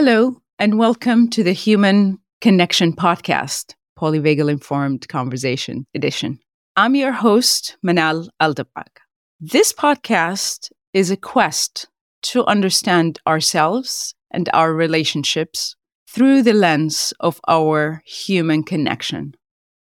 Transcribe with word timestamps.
Hello, 0.00 0.40
and 0.60 0.78
welcome 0.78 1.28
to 1.30 1.42
the 1.42 1.52
Human 1.52 2.20
Connection 2.40 2.92
Podcast, 2.92 3.74
Polyvagal 3.98 4.48
Informed 4.48 5.08
Conversation 5.08 5.88
Edition. 5.92 6.38
I'm 6.76 6.94
your 6.94 7.10
host, 7.10 7.76
Manal 7.84 8.28
Aldabbagh. 8.40 8.98
This 9.40 9.72
podcast 9.72 10.70
is 10.92 11.10
a 11.10 11.16
quest 11.16 11.88
to 12.30 12.44
understand 12.44 13.18
ourselves 13.26 14.14
and 14.30 14.48
our 14.54 14.72
relationships 14.72 15.74
through 16.08 16.42
the 16.42 16.54
lens 16.54 17.12
of 17.18 17.40
our 17.48 18.00
human 18.06 18.62
connection, 18.62 19.34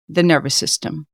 the 0.08 0.22
nervous 0.22 0.54
system. 0.54 1.06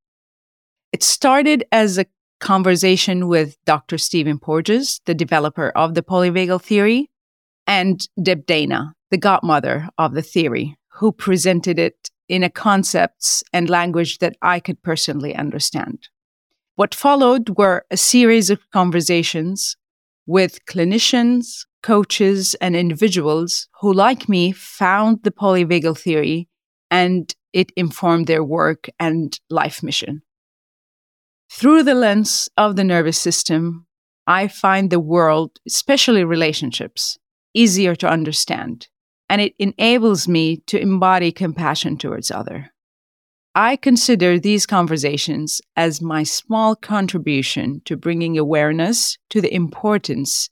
It 0.92 1.02
started 1.02 1.64
as 1.72 1.98
a 1.98 2.06
conversation 2.38 3.26
with 3.26 3.56
Dr. 3.64 3.98
Stephen 3.98 4.38
Porges, 4.38 5.00
the 5.06 5.14
developer 5.14 5.70
of 5.70 5.94
the 5.94 6.04
polyvagal 6.04 6.62
theory, 6.62 7.10
and 7.72 8.06
Deb 8.22 8.44
Dana, 8.44 8.94
the 9.10 9.16
godmother 9.16 9.88
of 9.96 10.12
the 10.12 10.20
theory, 10.20 10.76
who 10.96 11.10
presented 11.10 11.78
it 11.78 12.10
in 12.28 12.42
a 12.42 12.50
concepts 12.50 13.42
and 13.50 13.70
language 13.70 14.18
that 14.18 14.36
I 14.42 14.60
could 14.60 14.82
personally 14.82 15.34
understand. 15.34 16.10
What 16.74 16.94
followed 16.94 17.56
were 17.56 17.86
a 17.90 17.96
series 17.96 18.50
of 18.50 18.70
conversations 18.72 19.78
with 20.26 20.66
clinicians, 20.66 21.64
coaches, 21.82 22.54
and 22.60 22.76
individuals 22.76 23.68
who, 23.80 23.90
like 23.90 24.28
me, 24.28 24.52
found 24.52 25.22
the 25.22 25.30
polyvagal 25.30 25.98
theory 25.98 26.50
and 26.90 27.34
it 27.54 27.72
informed 27.74 28.26
their 28.26 28.44
work 28.44 28.90
and 29.00 29.40
life 29.48 29.82
mission. 29.82 30.20
Through 31.50 31.84
the 31.84 31.94
lens 31.94 32.50
of 32.58 32.76
the 32.76 32.84
nervous 32.84 33.16
system, 33.16 33.86
I 34.26 34.48
find 34.48 34.90
the 34.90 35.00
world, 35.00 35.58
especially 35.66 36.22
relationships, 36.22 37.18
easier 37.54 37.94
to 37.96 38.08
understand, 38.08 38.88
and 39.28 39.40
it 39.40 39.54
enables 39.58 40.28
me 40.28 40.58
to 40.66 40.80
embody 40.80 41.32
compassion 41.32 41.96
towards 41.96 42.30
other. 42.30 42.72
I 43.54 43.76
consider 43.76 44.38
these 44.38 44.64
conversations 44.64 45.60
as 45.76 46.00
my 46.00 46.22
small 46.22 46.74
contribution 46.74 47.82
to 47.84 47.96
bringing 47.98 48.38
awareness 48.38 49.18
to 49.30 49.42
the 49.42 49.52
importance 49.54 50.48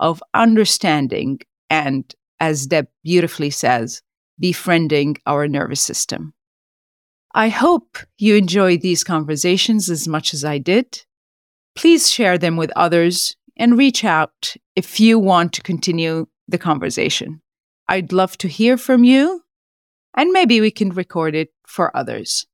of 0.00 0.22
understanding 0.34 1.40
and, 1.70 2.14
as 2.40 2.66
Deb 2.66 2.88
beautifully 3.02 3.48
says, 3.50 4.02
befriending 4.38 5.16
our 5.24 5.48
nervous 5.48 5.80
system. 5.80 6.34
I 7.34 7.48
hope 7.48 7.96
you 8.18 8.36
enjoy 8.36 8.76
these 8.76 9.04
conversations 9.04 9.88
as 9.88 10.06
much 10.06 10.34
as 10.34 10.44
I 10.44 10.58
did. 10.58 11.04
Please 11.74 12.10
share 12.10 12.36
them 12.36 12.58
with 12.58 12.70
others 12.76 13.36
and 13.56 13.78
reach 13.78 14.04
out 14.04 14.54
if 14.76 15.00
you 15.00 15.18
want 15.18 15.54
to 15.54 15.62
continue 15.62 16.26
the 16.52 16.58
conversation. 16.58 17.42
I'd 17.88 18.12
love 18.12 18.38
to 18.38 18.48
hear 18.48 18.76
from 18.76 19.02
you, 19.02 19.42
and 20.14 20.30
maybe 20.30 20.60
we 20.60 20.70
can 20.70 20.90
record 20.90 21.34
it 21.34 21.48
for 21.66 21.94
others. 21.96 22.46